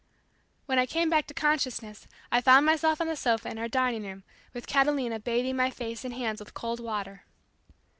[0.65, 4.01] When I came back to consciousness I found myself on the sofa in our dining
[4.01, 7.23] room, with Catalina bathing my face and hands with cold water.